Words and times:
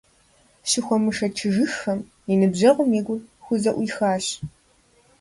Щыхуэмышэчыжыххэм, 0.69 1.99
и 2.31 2.33
ныбжьэгъум 2.39 2.91
и 2.99 3.01
гур 3.05 3.19
хузэӀуихащ. 3.43 4.25